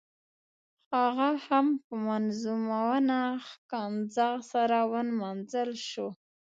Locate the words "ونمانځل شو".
4.91-6.07